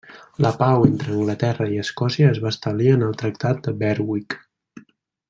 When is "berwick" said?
3.85-4.39